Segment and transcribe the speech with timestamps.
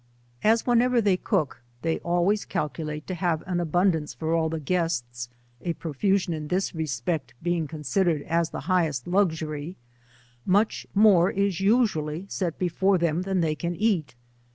[0.43, 5.29] As whenever they cook, they always calculate to have an abundance for all the guests,
[5.61, 9.75] a profu gioo ia this respect being considered as the highest 72 luxury,
[10.43, 14.15] much more is usually set before them than they caa eat.